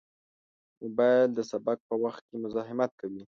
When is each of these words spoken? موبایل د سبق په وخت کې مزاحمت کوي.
موبایل 0.81 1.29
د 1.37 1.39
سبق 1.51 1.77
په 1.89 1.95
وخت 2.03 2.23
کې 2.29 2.35
مزاحمت 2.43 2.91
کوي. 2.99 3.19